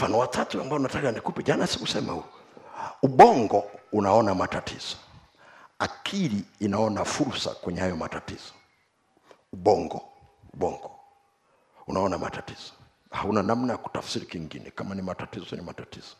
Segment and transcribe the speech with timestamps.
[0.00, 2.24] mfano wa tatu ambao nataka nikupe jana sikusema huu.
[3.02, 4.96] Ubongo unaona matatizo.
[5.78, 8.52] Akili inaona fursa kwenye hayo matatizo.
[9.52, 10.02] Ubongo
[10.54, 10.90] ubongo.
[11.86, 12.72] Unaona matatizo.
[13.10, 16.16] Hauna namna ya kutafsiri kingine kama ni matatizo ni matatizo.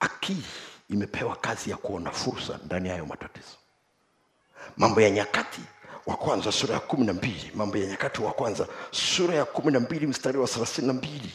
[0.00, 0.46] Akili
[0.90, 3.56] imepewa kazi ya kuona fursa ndani ya hayo matatizo.
[4.76, 5.60] Mambo ya nyakati
[6.06, 9.72] wa kwanza sura ya kumi na mbili mambo ya nyakati wa kwanza sura ya kumi
[9.72, 11.32] na mbili mstari wa thelathini na mbili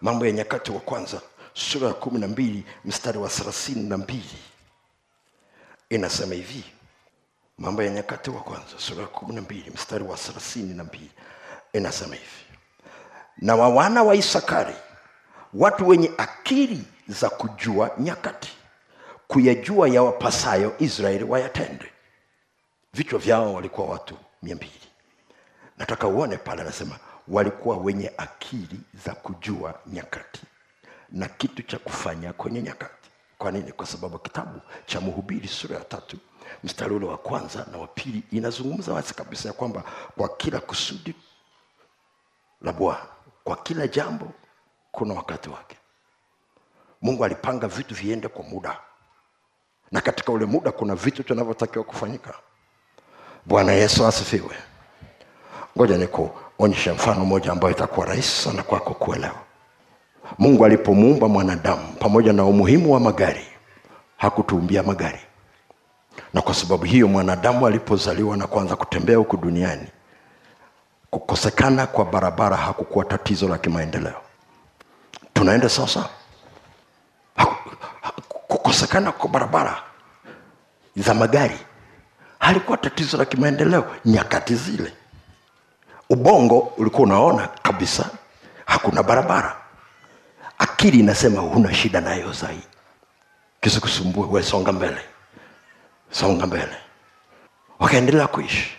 [0.00, 1.20] mambo ya nyakati wa kwanza
[1.54, 4.38] sura ya kumi na mbili mstari wa thelathini na mbili.
[5.90, 6.64] Inasema hivi
[7.58, 11.10] mambo ya nyakati wa kwanza sura ya kumi na mbili mstari wa thelathini na mbili.
[11.72, 12.46] Inasema hivi
[13.38, 14.74] na wa wana wa isakari
[15.54, 18.52] watu wenye akili za kujua nyakati
[19.28, 21.92] kuyajua yawapasayo israeli wayatende.
[22.94, 24.72] Vichwa vyao walikuwa watu mia mbili.
[25.78, 30.42] Nataka uone pale anasema walikuwa wenye akili za kujua nyakati
[31.10, 33.10] na kitu cha kufanya kwenye nyakati.
[33.38, 33.72] Kwa nini?
[33.72, 36.16] Kwa sababu kitabu cha mhubiri sura ya tatu
[36.64, 39.84] mstari ule wa kwanza na wa pili inazungumza wazi kabisa ya kwamba
[40.16, 41.14] kwa kila kusudi
[42.62, 43.06] la bwana
[43.44, 44.32] kwa kila jambo
[44.92, 45.76] kuna wakati wake.
[47.02, 48.80] Mungu alipanga vitu viende kwa muda.
[49.92, 52.34] Na katika ule muda kuna vitu tunavyotakiwa kufanyika.
[53.46, 54.56] Bwana yesu asifiwe.
[55.78, 55.98] Ngoja
[56.56, 59.34] nikuonyeshe mfano mmoja ambayo itakuwa rahisi sana kwako kuelewa.
[60.38, 63.46] Mungu alipomuumba mwanadamu pamoja na umuhimu wa magari
[64.16, 65.18] hakutuumbia magari.
[66.34, 69.86] Na kwa sababu hiyo mwanadamu alipozaliwa na kuanza kutembea huku duniani
[71.10, 74.20] kukosekana kwa barabara hakukuwa tatizo la kimaendeleo.
[75.34, 76.08] Tunaenda sasa
[78.48, 79.82] kukosekana kwa barabara
[80.96, 81.58] za magari
[82.38, 84.92] halikuwa tatizo la kimaendeleo nyakati zile
[86.10, 88.10] ubongo ulikuwa unaona kabisa
[88.66, 89.56] hakuna barabara.
[90.58, 92.62] Akili inasema huna shida nayo zaidi
[93.60, 95.00] kisikusumbue we songa mbele.
[96.10, 96.76] Songa mbele.
[97.78, 98.76] Wakaendelea kuishi.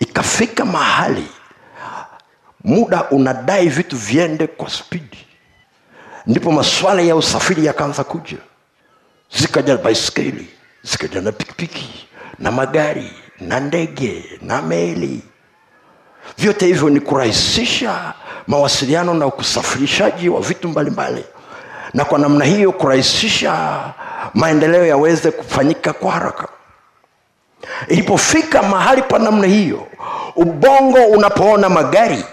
[0.00, 1.28] Ikafika mahali
[2.64, 5.26] muda unadai vitu viende kwa spidi
[6.26, 8.38] ndipo maswala ya usafiri yakaanza kuja.
[9.38, 10.48] Zikaja baiskeli
[10.82, 12.08] zikaja na pikipiki
[12.38, 15.22] na magari na ndege na meli
[16.38, 18.12] vyote hivyo ni kurahisisha
[18.46, 21.24] mawasiliano na usafirishaji wa vitu mbalimbali.
[21.94, 23.80] Na kwa namna hiyo kurahisisha
[24.34, 26.48] maendeleo yaweze kufanyika kwa haraka.
[27.88, 29.86] Ilipofika mahali pa namna hiyo
[30.36, 32.24] ubongo unapoona magari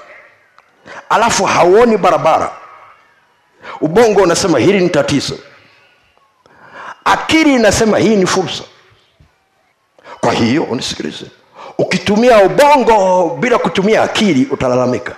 [1.10, 2.52] alafu hauoni barabara
[3.82, 5.38] ubongo unasema hili ni tatizo.
[7.06, 8.64] Akili inasema hii ni fursa.
[10.20, 11.26] Kwa hiyo unisikilize
[11.78, 15.16] ukitumia ubongo bila kutumia akili utalalamika.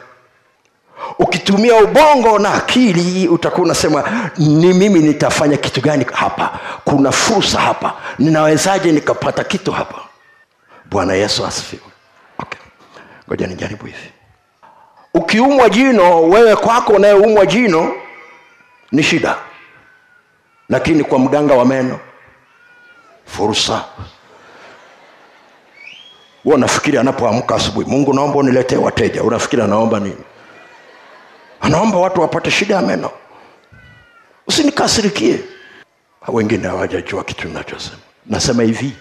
[1.19, 6.59] Ukitumia ubongo na akili utakuwa unasema ni mimi nitafanya kitu gani hapa?
[6.85, 7.93] Kuna fursa hapa.
[8.19, 9.97] Ninawezaje nikapata kitu hapa?
[10.85, 11.81] Bwana yesu asifiwe.
[12.39, 12.59] Okay.
[13.29, 14.11] ngoja nijaribu hivi.
[15.13, 17.93] Ukiumwa jino wewe kwako unayeumwa jino
[18.91, 19.35] ni shida.
[20.69, 21.99] Lakini kwa mganga wa meno
[23.25, 23.83] fursa
[26.47, 29.23] huwa unafikiri anapoamka asubuhi mungu naomba uniletee wateja.
[29.23, 30.17] Unafikiri anaomba nini?
[31.61, 33.09] Anaomba watu wapate shida ya meno.
[34.47, 35.39] Usinikasirikie.
[36.27, 38.93] Wengine hawajajua kitu nachosema nasema hivi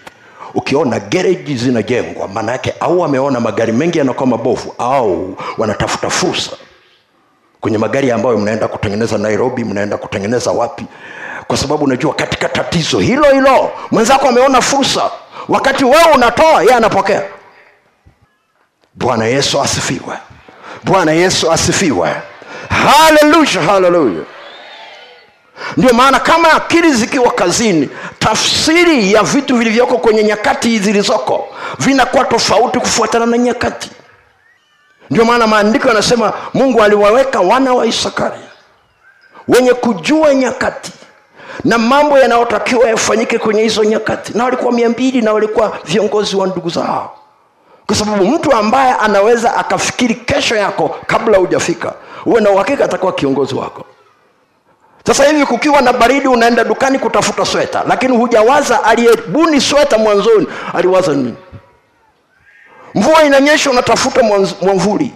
[0.53, 6.51] ukiona gereji zinajengwa maana yake au wameona magari mengi yanakuwa mabovu au wanatafuta fursa.
[7.61, 10.85] Kwenye magari ambayo mnaenda kutengeneza nairobi mnaenda kutengeneza wapi?
[11.47, 15.11] Kwa sababu unajua katika tatizo hilo hilo mwenzako ameona fursa.
[15.49, 17.23] Wakati wewe unatoa yeye anapokea
[18.97, 20.17] bwana yesu asifiwe.
[20.83, 22.15] Bwana yesu asifiwe.
[22.69, 24.23] Haleluya haleluya.
[25.77, 31.47] Ndio maana kama akili zikiwa kazini tafsiri ya vitu vilivyoko kwenye nyakati zilizoko
[31.79, 33.89] vinakuwa tofauti kufuatana na nyakati.
[35.09, 38.39] Ndio maana maandiko yanasema mungu aliwaweka wana wa isakari
[39.47, 40.91] wenye kujua nyakati
[41.63, 46.47] na mambo yanayotakiwa yafanyike kwenye hizo nyakati na walikuwa mia mbili na walikuwa viongozi wa
[46.47, 47.16] ndugu zao
[47.87, 51.93] kwa sababu mtu ambaye anaweza akafikiri kesho yako kabla hujafika
[52.25, 53.85] uwe na uhakika atakuwa kiongozi wako.
[55.07, 61.13] Sasa hivi kukiwa na baridi unaenda dukani kutafuta sweta lakini hujawaza aliyebuni sweta mwanzoni aliwaza
[61.13, 61.35] nini?
[62.95, 64.23] Mvua inanyesha unatafuta
[64.61, 65.13] mwamvuli.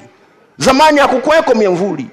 [0.57, 2.07] Zamani hakukuweko miamvuli.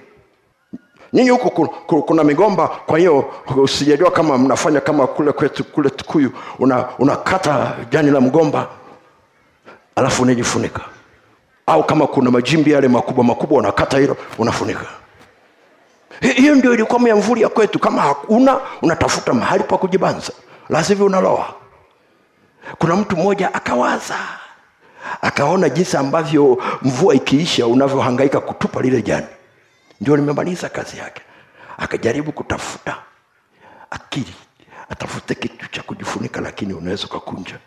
[1.13, 3.25] Nyinyi ku- kuna migomba kwa hiyo
[3.69, 6.33] sijajua kama mnafanya kama kule kwetu kule tukuyu
[6.99, 8.67] unakata una jani la mgomba
[9.99, 10.81] alafu unajifunika
[11.67, 14.87] au kama kuna majimbi yale makubwa makubwa unakata hilo unafunika.
[16.21, 17.79] Hiyo ndio ilikuwa miamvuli ya kwetu.
[17.79, 20.33] Kama hakuna unatafuta mahali pa kujibanza.
[20.69, 21.55] Lasivyo unaloa.
[22.79, 24.19] Kuna mtu mmoja akawaza.
[25.23, 29.27] Akaona jinsi ambavyo mvua ikiisha unavyohangaika kutupa lile jani.
[30.01, 31.23] Ndio limemaliza kazi yake.
[31.79, 32.97] Akajaribu kutafuta
[33.91, 34.35] akili
[34.91, 37.59] atafute kitu cha kujifunika lakini unaweza ukakunja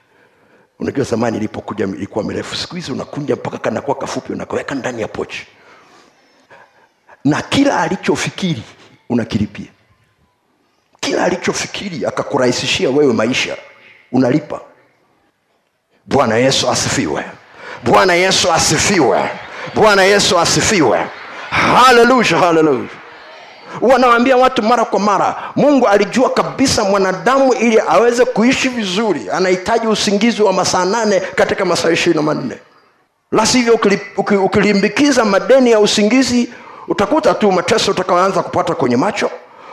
[0.81, 2.55] unajua zamani ilipokuja ilikuwa mirefu.
[2.55, 5.47] Siku hizi unakunja mpaka kanakuwa kafupi unakaweka ndani ya pochi.
[7.25, 8.63] Na kila alichofikiri
[9.09, 9.67] unakilipia.
[10.99, 13.57] Kila alichofikiri akakurahisishia wewe maisha
[14.11, 14.61] unalipa.
[16.05, 17.25] Bwana yesu asifiwe.
[17.83, 19.29] Bwana yesu asifiwe.
[19.75, 21.05] Bwana yesu asifiwe.
[21.49, 22.89] Haleluya haleluya
[23.81, 30.41] wanawaambia watu mara kwa mara mungu alijua kabisa mwanadamu ili aweze kuishi vizuri anahitaji usingizi
[30.41, 32.57] wa masaa nane katika masaa ishirini na manne.
[33.31, 33.47] La
[34.43, 36.49] ukilimbikiza madeni ya usingizi
[36.87, 39.29] utakuta tu mateso utakaoanza kupata kwenye macho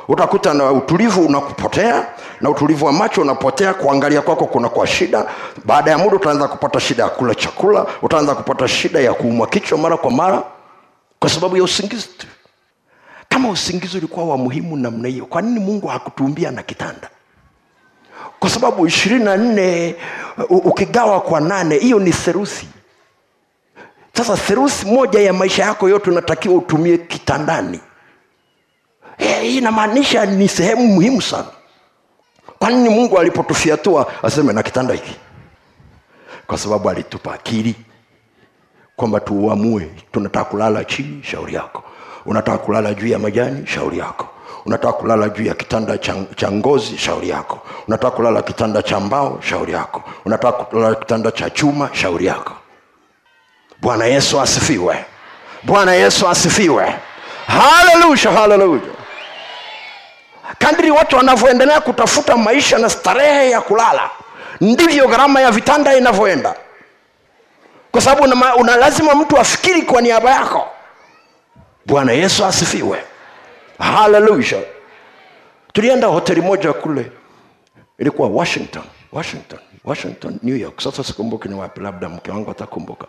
[0.08, 2.06] utakuta na utulivu unakupotea
[2.40, 5.26] na utulivu wa macho unapotea kuangalia kwako kunakuwa shida.
[5.64, 9.78] Baada ya muda utaanza kupata shida ya kula chakula utaanza kupata shida ya kuumwa kichwa
[9.78, 10.42] mara kwa mara
[11.18, 12.26] kwa sababu ya usingizi tu
[13.28, 17.10] kama usingizi ulikuwa wa muhimu namna hiyo kwa nini mungu hakutumbia na kitanda?
[18.38, 19.94] Kwa sababu ishirini na nne
[20.48, 22.68] ukigawa kwa nane hiyo ni serusi
[24.14, 27.80] sasa serusi moja ya maisha yako yote unatakiwa utumie kitandani.
[29.18, 31.46] Hii inamaanisha ni sehemu muhimu sana.
[32.58, 35.16] Kwa nini mungu alipotufiatua aseme na kitanda hiki?
[36.46, 37.74] Kwa sababu alitupa akili
[38.96, 41.84] kwamba tuuamue tunataka kulala chini shauri yako
[42.28, 44.28] unataka kulala juu ya majani shauri yako.
[44.66, 45.98] Unataka kulala juu ya kitanda
[46.36, 47.58] cha, ngozi shauri yako.
[47.88, 50.02] Unataka kulala kitanda cha mbao shauri yako.
[50.24, 52.52] Unataka kulala kitanda cha chuma shauri yako.
[53.80, 55.04] Bwana yesu asifiwe.
[55.62, 56.94] Bwana yesu asifiwe.
[57.46, 58.80] Haleluya haleluya.
[60.58, 64.10] Kadri watu wanavyoendelea kutafuta maisha na starehe ya kulala
[64.60, 66.54] ndivyo gharama ya vitanda inavyoenda.
[67.92, 70.66] Kwa sababu una, una lazima mtu afikiri kwa niaba yako
[71.88, 73.04] bwana yesu asifiwe.
[73.78, 74.62] Haleluya
[75.72, 77.12] tulienda hoteli moja kule.
[77.98, 78.82] Ilikuwa washington
[79.12, 80.80] washington washington new york.
[80.80, 83.06] Sasa sikumbuki ni wapi labda mke wangu atakumbuka.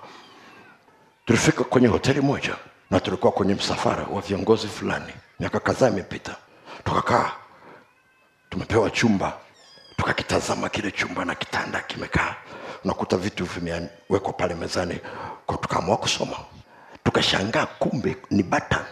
[1.25, 2.55] Tulifika kwenye hoteli moja
[2.91, 5.13] na tulikuwa kwenye msafara wa viongozi fulani.
[5.39, 6.35] Miaka kadhaa imepita.
[6.83, 7.31] Tukakaa
[8.49, 9.33] tumepewa chumba
[9.97, 12.35] tukakitazama kile chumba na kitanda kimekaa.
[12.83, 14.99] Unakuta vitu vimewekwa pale mezani.
[15.61, 16.35] Tukaamua kusoma
[17.09, 18.85] tukashangaa kumbe ni button.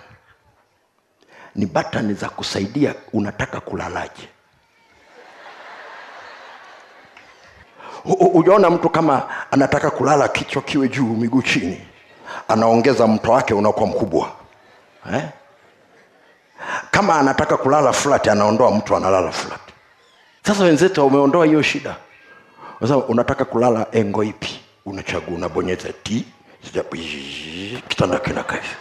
[1.56, 4.30] Ni button za kusaidia unataka kulalaje.
[8.34, 11.88] Ujaona mtu kama anataka kulala kichwa kiwe juu miguu chini
[12.48, 14.32] anaongeza mto wake unakuwa mkubwa.
[15.14, 15.24] Eh?
[16.92, 19.62] kama anataka kulala flat anaondoa mtu analala flat.
[20.48, 21.96] Sasa wenzetu wameondoa hiyo shida.
[23.08, 24.60] Unataka kulala engo ipi?
[24.86, 26.26] Unachagua unabonyeza t
[27.88, 28.76] kitanda kinakaa hivi.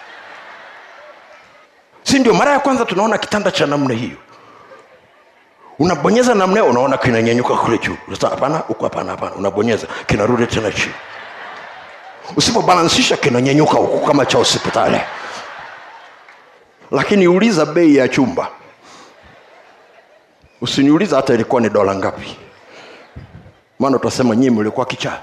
[2.03, 2.35] si ndio?
[2.35, 4.17] Mara ya kwanza tunaona kitanda cha namna hiyo.
[5.79, 7.97] Unabonyeza namna hiyo unaona kinanyenyuka kule juu.
[8.21, 9.35] Hapana huko hapana hapana.
[9.35, 10.95] Unabonyeza kinarudi tena chini.
[12.37, 15.01] Usipobalansisha kinanyenyuka huku kama cha hospitali.
[16.91, 18.49] Lakini uliza bei ya chumba.
[20.61, 22.37] Usiniuliza hata ilikuwa ni dola ngapi.
[23.79, 25.19] Maana utasema nyii mlikuwa kichaa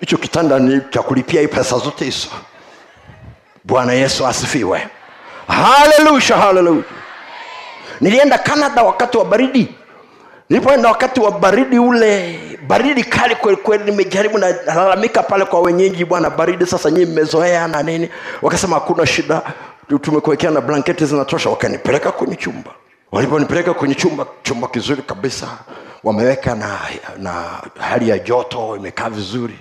[0.00, 2.28] Hicho- kitanda ni cha kulipia hii pesa zote hizo.
[3.64, 4.86] Bwana yesu asifiwe.
[5.48, 6.82] Haleluya haleluya.
[8.00, 9.74] Nilienda canada wakati wa baridi.
[10.50, 16.66] Nilipoenda wakati wa baridi ule baridi kali kwelikweli nimejaribu nalalamika pale kwa wenyeji bwana baridi
[16.66, 18.10] sasa nyii mmezoea na nini?
[18.42, 19.42] Wakasema hakuna shida
[20.02, 21.50] tumekuekea na blanketi zinatosha.
[21.50, 22.70] Wakanipeleka kwenye chumba
[23.12, 25.58] waliponipeleka kwenye chumba chumba kizuri kabisa
[26.04, 26.78] wameweka na,
[27.18, 27.32] na
[27.80, 29.58] hali ya joto imekaa vizuri.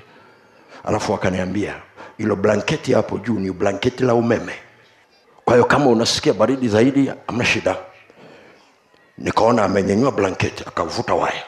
[0.84, 1.76] Alafu wakaniambia
[2.18, 4.54] ilo blanketi hapo juu ni blanketi la umeme.
[5.46, 7.76] Kwa hiyo kama unasikia baridi zaidi amna shida.
[9.18, 11.44] Nikaona amenyenyua blanketi akavuta waya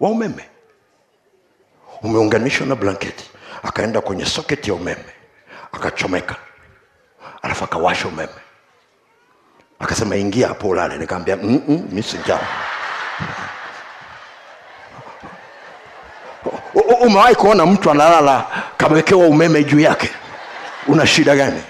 [0.00, 0.44] wa umeme.
[2.02, 3.30] Umeunganishwa na blanketi.
[3.62, 5.04] Akaenda kwenye soketi ya umeme
[5.72, 6.36] akachomeka.
[7.42, 8.32] Alafu akawasha umeme
[9.84, 10.98] akasema ingia hapo ulale.
[10.98, 12.38] Nikaambia "Mm, mm, mi sijaa
[16.74, 18.44] U- u- umewahi kuona mtu analala
[18.76, 20.10] kamewekewa umeme juu yake?
[20.88, 21.62] Una shida gani?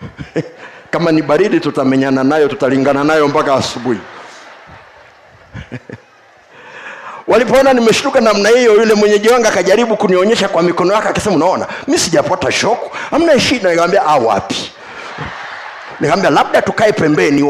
[0.90, 4.00] Kama ni baridi tutamenyana nayo tutalingana nayo mpaka asubuhi
[7.48, 11.98] nilipoona nimeshtuka namna hiyo yule mwenyeji wangu akajaribu kunionyesha kwa mikono yake akasema unaona mi
[11.98, 12.96] sijapata shoku.
[13.12, 13.70] Amna shida.
[13.70, 14.72] Nikamwambia ah wapi?
[16.00, 17.42] Nikamwambia labda tukae pembeni